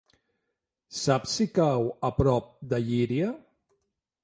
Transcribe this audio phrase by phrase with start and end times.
[0.99, 3.31] Saps si cau a prop de Llíria?